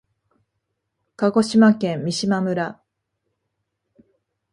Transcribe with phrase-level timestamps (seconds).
[1.15, 2.81] 鹿児島県三島村